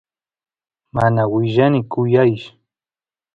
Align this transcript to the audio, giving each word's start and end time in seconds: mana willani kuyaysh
mana 0.95 1.21
willani 1.33 1.79
kuyaysh 1.91 2.47